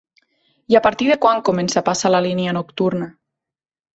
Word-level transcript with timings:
I 0.75 0.77
a 0.79 0.81
partir 0.87 1.09
de 1.09 1.17
quan 1.25 1.43
comença 1.51 1.79
a 1.81 1.85
passar 1.91 2.11
la 2.15 2.23
línia 2.31 2.57
nocturna? 2.61 3.13